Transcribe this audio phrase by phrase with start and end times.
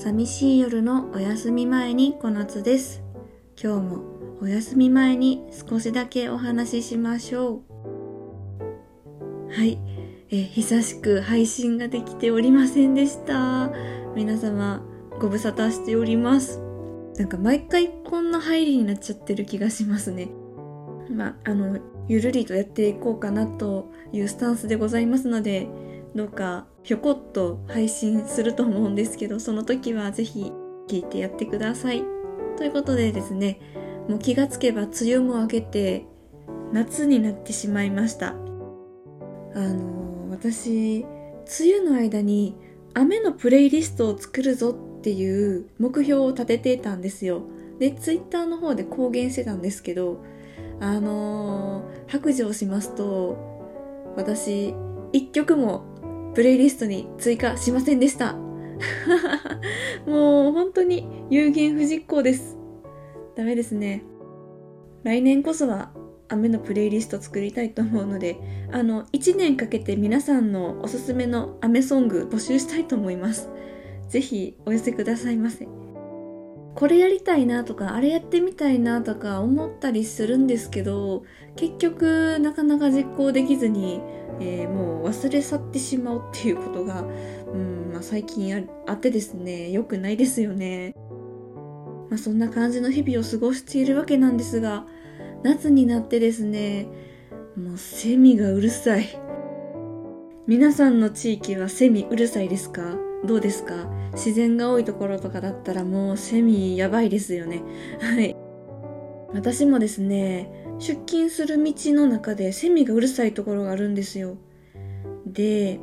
[0.00, 3.02] 寂しい夜のお休み前に小夏です。
[3.60, 4.04] 今日も
[4.40, 9.52] お休み前に少しだけお話ししましょう。
[9.52, 9.80] はい。
[10.30, 13.72] え久しく配信ができておりませんでした。
[14.14, 14.84] 皆様
[15.18, 16.60] ご無沙汰しております。
[17.16, 20.28] なんか毎回こんな入りになっちゃってる気がしますね。
[21.10, 21.76] まああの
[22.06, 25.66] ゆるりとやっていこうかなというスタンスでございますので
[26.18, 30.52] どうかひょこっと配信すると思うんですけどその時は是非
[30.88, 32.02] 聞いてやってください。
[32.56, 33.60] ということでですね
[34.08, 36.06] もう気がつけば梅雨も明けて
[36.72, 38.30] 夏になってしまいました。
[38.30, 38.34] あ
[39.60, 41.06] の私
[41.60, 42.56] 梅雨の間に
[42.94, 47.42] 雨のプレイリストを作るぞっていう目標を立ててたんですよ。
[47.78, 50.24] でツイッターの方で公言してたんですけど
[50.80, 53.36] あのー、白状しますと
[54.16, 54.74] 私
[55.12, 55.87] 一曲も
[56.38, 58.34] プレイリストに追加しませんでした。
[60.06, 62.56] もう本当に有言不実行です。
[63.34, 64.04] ダメですね。
[65.02, 65.90] 来年こそは
[66.28, 68.36] 雨のプレイリスト作りたいと思うので、
[68.70, 73.50] あの、1年かけて皆さんのおすすめの雨ソング募集したいと思います。
[74.08, 75.66] ぜひお寄せくださいませ。
[76.76, 81.24] これやりたいなとか、あれやってみたいなとか思ったりするんですけど、
[81.56, 84.00] 結局なかなか実行できずに、
[84.40, 90.94] えー、もう忘れ去ってしまうっていうことが、うんまあ、最近あってですね良くないですよね。
[92.10, 94.86] まあ、そんな感じの日々を過ごしているわけなんですが
[95.42, 96.86] 夏になってですね
[97.56, 99.06] もうセミがうるさい。
[100.46, 102.96] 皆さんの地域はセミうるさいですか？
[103.26, 103.90] どうですか？
[104.12, 107.62] 自然が多いところとかだったらもうセミやばいですよね。
[108.00, 108.34] はい。
[109.34, 114.36] 私もですね、出勤する道の中でセミがうるさいところがあるんですよ。
[115.26, 115.80] で、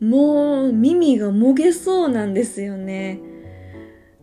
[0.00, 3.20] もう耳がもげそうなんですよね。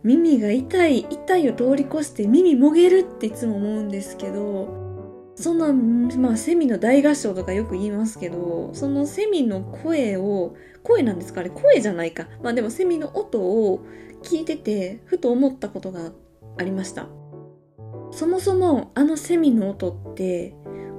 [0.02, 4.68] 耳が痛い、痛いを通り越して耳もげるっていつも思うんですけど、
[5.34, 11.40] その、まあ、セミの大合唱とかよく言いますけど、そのセミの声を、声なんですか？
[11.40, 12.28] あれ声じゃないか。
[12.42, 13.84] まあでもセミの音を
[14.22, 16.12] 聞いてて、ふと思ったことが
[16.56, 17.08] ありました。
[18.10, 20.54] そもそもあのセミの音って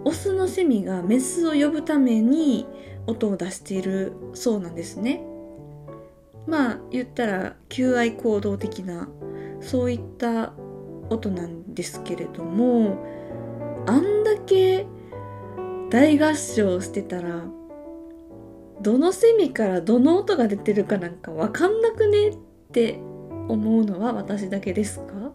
[0.05, 2.66] オスのセミがメスを呼ぶために
[3.07, 5.23] 音を出しているそうなんですね。
[6.47, 9.09] まあ言ったら求愛行動的な
[9.59, 10.53] そういった
[11.09, 12.97] 音なんですけれども
[13.85, 14.88] あんだけ
[15.91, 17.43] 大合唱してたら
[18.81, 22.38] どのセミからどの音が出てるかなんかわかんなくねっ
[22.72, 22.99] て
[23.47, 25.33] 思うのは私だけですか？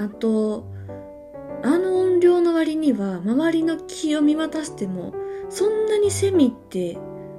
[0.00, 0.66] あと
[1.62, 5.12] あの音量の割には周りの木を見渡しても
[5.50, 6.96] そんなにセミって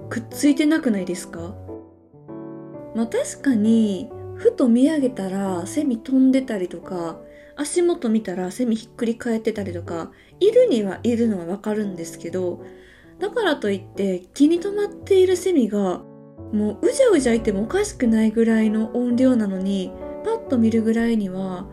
[0.09, 1.55] くっついてなくないですか？
[2.95, 7.19] まあ確かにふと見上げたらセミ飛んでたりとか
[7.55, 12.63] 足元見たらセミひっくり返ってたりとかいるにはいるのはわかるんですけど
[13.19, 16.03] だからといって気に留まっているセミが
[16.53, 19.91] もううじゃうじゃいてもおかしくないぐらいの音量なのに
[20.23, 21.65] パッと見るぐらいには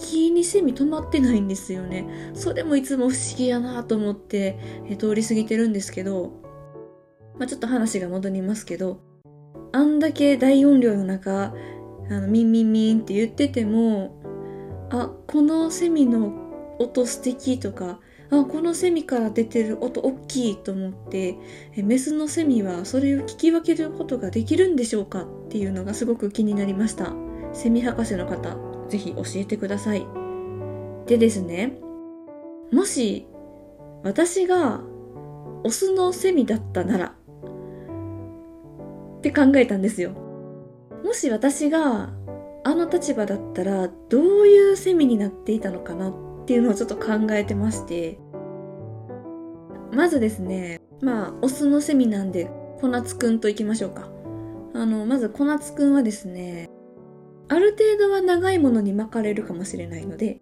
[0.00, 2.32] 気にセミ止まってないんですよね。
[2.34, 6.32] それもいつも不思議やなと思って、え通り過ぎてるんですけど、
[7.38, 9.00] まあ、ちょっと話が戻りますけど、
[9.72, 11.54] あんだけ大音量の中、
[12.10, 14.20] あの、ミンミンミンって言ってても、
[14.90, 16.32] あ、このセミの
[16.78, 18.00] 音素敵とか、
[18.30, 21.36] あ、このセミから出てる音大きいと思って、
[21.76, 27.12] えメスのセミはそれを聞き分けることができるんでしょうかっていうのがすごく気になりました。
[27.52, 28.69] セミ博士の方。
[28.90, 30.06] ぜひ教えてください。
[31.06, 31.78] でですね、
[32.72, 33.26] もし
[34.02, 34.82] 私が
[35.64, 37.14] オスのセミだったなら
[39.18, 40.12] って考えたんですよ。
[41.04, 42.10] もし私が
[42.62, 46.14] あの立場だったらどういうセミになっていたのかなっ
[46.44, 48.18] ていうのをちょっと考えてまして、
[49.92, 52.50] まずですね、まあ、オスのセミなんで、
[52.80, 54.08] コナツくんと行きましょうか。
[54.74, 56.68] あの、まずコナツくんはですね、
[57.52, 60.40] ある程度は長いものに巻かれるかもしれないので、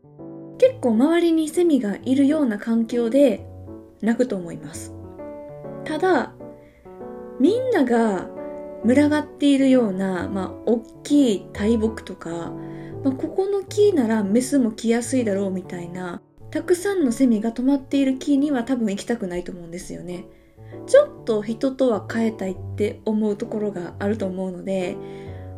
[0.58, 3.46] 結構周りにセミがいるような環境で
[4.02, 4.92] 鳴くと思います。
[5.84, 6.34] ただ、
[7.40, 8.28] みんなが
[8.84, 12.52] 群がっているような、まあ、大きい大木とか、
[13.02, 16.20] まあ、ここの木ならメスも来やすいだろうみたいな、
[16.50, 20.26] たくさんのセミが止まっている木には多分行きたくないと思うんですよね。
[20.86, 24.98] ちょっと人とは変えたいって思うところがあると思うので、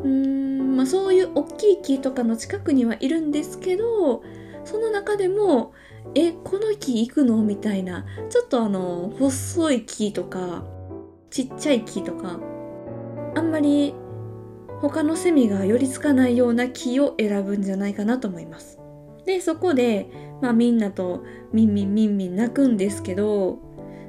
[0.05, 4.23] うーん、まあそういう大きい木とかの近くにはいるんですけど、
[4.65, 5.75] その中でも、
[6.15, 7.37] え、この木行くの？
[7.43, 10.65] みたいな、ちょっとあの、細い木とか、
[11.29, 12.41] ちっちゃい木とか、
[13.35, 13.95] あんまり
[14.81, 18.79] 他のセミが寄りつかないような木を選ぶんじゃないかなと思います。
[19.27, 20.09] で、そこで、
[20.41, 23.59] まあみんなとミンミンミンミン泣くんですけど、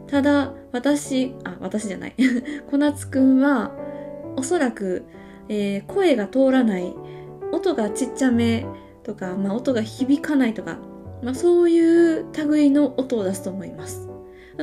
[0.08, 2.16] ただ私、あ、私じゃない。
[2.72, 3.74] 小夏くんは、
[4.38, 5.04] おそらく、
[5.54, 6.96] えー、声が通らない、
[7.52, 8.66] 音がちっちゃめ
[9.04, 10.78] とか、まあ音が響かないとか、
[11.22, 14.08] まあそういう類の音を出すと思います。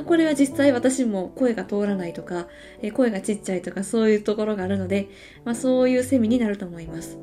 [0.07, 2.49] これは実際私も声が通らないとか、
[2.81, 5.11] え声がちっちゃいとかそういうところがあるので、
[5.45, 7.19] まあそういうセミになると思います。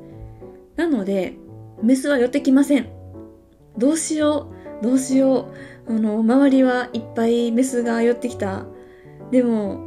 [0.76, 1.34] なので、
[1.82, 2.86] メスは寄ってきません。
[3.76, 4.46] どうしよ
[4.80, 5.48] う、どうしよ
[5.88, 5.92] う。
[5.92, 8.64] あの、周りはいっぱいメスが寄ってきた。
[9.32, 9.80] でも、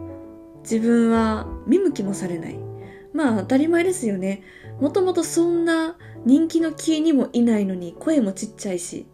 [0.63, 2.68] 自分は見向きもされない。
[3.13, 4.43] まあ当たり前ですよね。
[4.79, 9.07] もともとそんな人気の木にもいないのに声もちっちゃいし、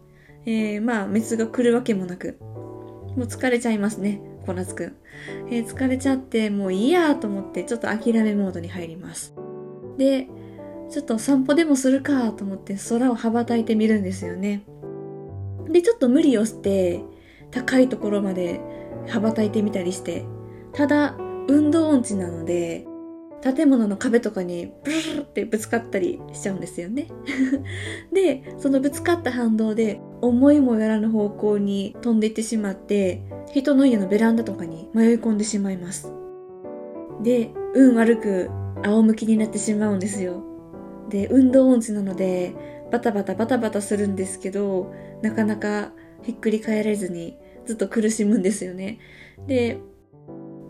[0.44, 4.96] えー、まあメスが来るわけもなく、もう疲れちゃいますね、小夏くん。
[5.50, 9.34] えー、疲れちゃって、もういいやと思って、ちょっと諦めモードに入ります。
[9.96, 10.28] で、
[10.90, 14.62] ちょっと散歩でもするかと思って空を羽ばたいてみるんですよね。
[15.68, 17.02] で、ちょっと無理をして、
[17.50, 18.60] 高いところまで
[19.08, 20.24] 羽ばたいてみたりして、
[20.72, 21.16] ただ、
[21.48, 22.86] 運動音痴なので、
[23.42, 27.08] 建物の壁とかにブルルってぶつかったりしちゃうんですよね。
[28.12, 33.22] で、そのぶつかった反動で思いもよらぬ方向に飛んでいってしまって、
[33.52, 36.12] 人の家のベランダとかに迷い込んでしまいます。
[37.22, 38.50] で、運悪く
[38.82, 40.42] 仰向きになってしまうんですよ。
[41.08, 42.54] で、運動音痴なので、
[42.90, 44.92] バタバタバタバタするんですけど、
[45.22, 45.92] なかなか
[46.22, 48.98] ひっくり返れずにずっと苦しむんですよね。
[49.46, 49.78] で、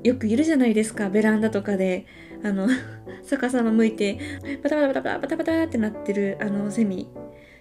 [0.06, 2.06] よくいるじゃないですか、ベランダとかで、
[2.44, 2.68] あの、
[3.28, 4.18] 逆さま向いて、
[4.62, 7.08] バタバタバタバタバタバタってなってる、あの、セミ。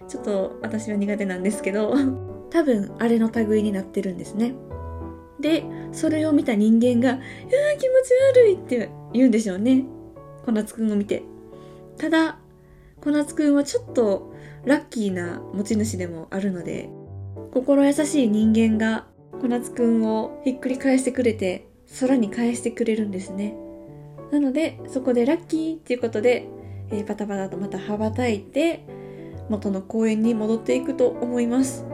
[0.06, 1.92] ちょっと私は苦手なんですけど、
[2.50, 4.54] 多分、あれの類になってるんですね。
[5.40, 7.20] で、それを見た人間が、うわ
[7.76, 9.84] 気持ち悪いって言うんでしょうね。
[10.44, 11.24] 小夏くんを見て。
[11.98, 12.38] ただ、
[13.00, 14.32] 小夏くんはちょっと
[14.64, 16.88] ラッキーな持ち主でもあるので、
[17.52, 19.06] 心優しい人間が
[19.40, 21.66] 小夏くんをひっくり返してくれて、
[22.00, 23.56] 空に返してくれるんですね。
[24.32, 26.48] なので、そこでラッキーっていうことで、
[26.90, 28.84] えー、バタバタとまた羽ばたいて、
[29.48, 31.86] 元の公園に戻っていくと思います。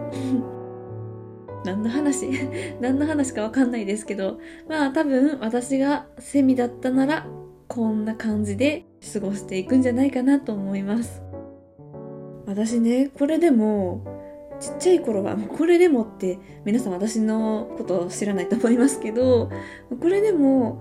[1.64, 2.28] 何の話？
[2.80, 7.26] 何の話かわかんないですけど、まあ多分私がセミだったなら、
[7.68, 11.22] こんな感じで過ごしていくんじゃないかなと思います。
[12.46, 14.11] 私ね、これでも、
[14.62, 19.50] ちっちゃい頃は、これでもって皆さん私のことを知らないと思いますけど、
[20.00, 20.80] これでも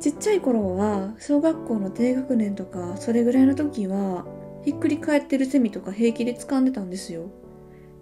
[0.00, 4.26] ちっちゃい頃は小学校の低学年とかそれぐらいの時は
[4.64, 7.30] ひっくり返ってるセミとか平気で掴んでたんですよ。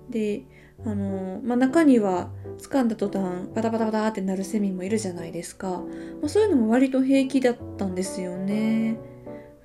[0.08, 0.44] で、
[0.86, 5.68] あの、まあ、中には掴んだ途端バタバタバタってなるセミもいるじゃないですか。
[5.68, 5.84] ま
[6.24, 8.98] あ、そういうのも割と平気だったんですよね。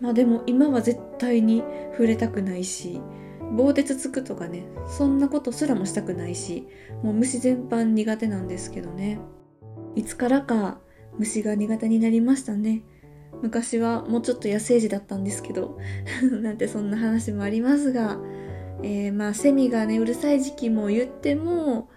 [0.02, 1.64] まあでも今は絶対に
[1.94, 3.00] 触れたくないし、
[3.54, 6.68] 棒でつつくとかね、そんなことすらもしたくないし、
[7.04, 9.20] もう虫全般苦手なんですけどね。
[9.96, 10.80] いつからか
[11.20, 12.84] 虫が苦手になりましたね。
[13.42, 15.78] 昔はもうちょっと野生児だったんですけど
[16.42, 18.20] なんてそんな話もありますが、
[18.84, 21.90] えー、まあセミがねうるさい時期も言っても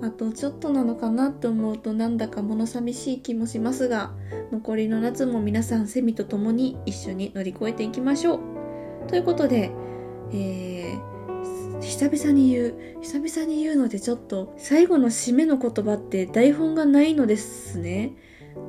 [0.00, 4.14] あとちょっとなのかなって思うとなんだか物寂しい気もしますが
[4.52, 8.40] 残りの夏も皆さんセミと共に一緒に乗り越えていきましょう
[9.08, 9.72] ということで、
[10.32, 18.16] えー、久々に言う久々に言うのでちょっと最後の締めの言葉って台本がないのですね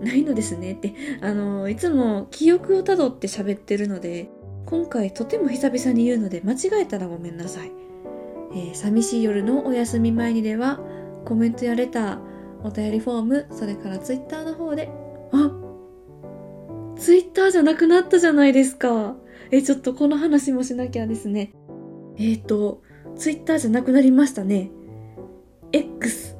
[0.01, 4.29] ないのですねって、あの、いつも記憶をたどって喋ってるので、
[4.65, 7.71] 今回とても久々に言うので間違えたらごめんなさい。
[8.53, 10.79] えー、寂しい夜のお休み前にでは、
[11.25, 12.19] コメントやレター、
[12.63, 14.89] お便りフォーム、それからツイッターの方で、
[15.31, 15.51] あ
[16.97, 19.15] ツイッターじゃなくなったじゃないですか。
[19.51, 21.53] え、ちょっとこの話もしなきゃですね。
[22.17, 22.81] えっ、ー、と、
[23.15, 24.71] ツイッターじゃなくなりましたね。
[25.71, 26.35] X。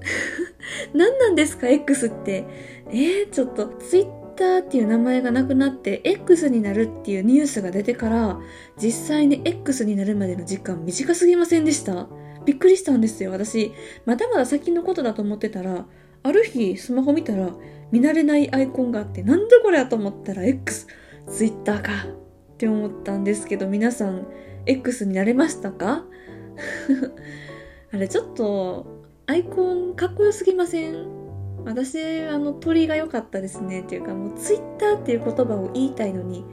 [0.93, 2.45] 何なんですか X って。
[2.89, 8.39] えー、ちょっと Twitter っていう名前がなくなって X になるっていうニュースが出てから
[8.81, 12.07] 実際に X になるまでの時間短すぎませんでした？
[12.45, 13.31] びっくりしたんですよ。
[13.31, 13.71] 私、
[14.05, 15.85] まだまだ先のことだと思ってたら、
[16.23, 17.49] ある日スマホ見たら
[17.91, 20.87] 見慣れないアイコンがあってなんだこれやと思ったら X、
[21.29, 22.07] Twitter か
[22.59, 24.27] って思ったんですけど皆さん
[24.65, 26.03] X になれましたか？
[27.93, 28.85] あれちょっと
[29.27, 31.07] アイコンかっこよすぎません？
[31.63, 33.81] 私、あの、鳥が良かったですね。
[33.81, 36.45] っていうか、もう、ツイッターっていう言葉を言いたいのに、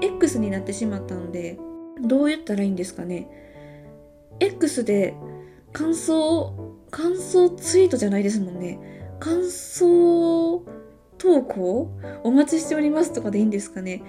[0.00, 1.58] X になってしまったので、
[2.02, 3.28] どう言ったらいいんですかね
[4.40, 5.14] ？X で、
[5.72, 8.78] 感想、感想ツイートじゃないですもんね。
[9.20, 10.62] 感想
[11.18, 11.90] 投稿
[12.24, 14.02] お待ちしておりますとかでいいんですかね？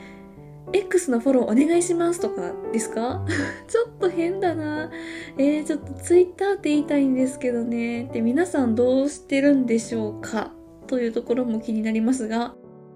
[0.72, 3.26] X のフォローお願いしますとかですか？
[3.68, 4.90] ちょっと変だな。
[5.38, 8.10] えー、ちょっと Twitter って言いたいんですけどね。
[8.14, 10.52] で、皆さんどうしてるんでしょうか？
[10.88, 12.56] というところも気になりますが、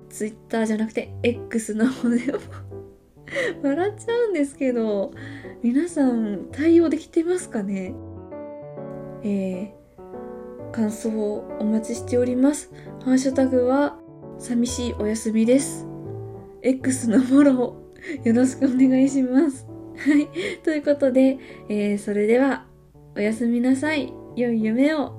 [0.09, 2.39] Twitter じゃなくて X の方でも
[3.63, 5.11] 笑っちゃうんですけど、
[5.61, 7.93] 皆さん対応できてますかね？
[9.23, 12.71] えー、感想をお待ちしております。
[13.03, 13.97] ハッシュタグは、
[14.39, 15.87] 寂しいお休みです。
[16.61, 17.87] X のフォロー
[18.27, 19.65] よろしくお願いします。
[19.97, 20.27] はい。
[20.63, 21.37] ということで、
[21.69, 22.65] えー、それでは、
[23.15, 24.13] おやすみなさい。
[24.35, 25.16] 良い夢を。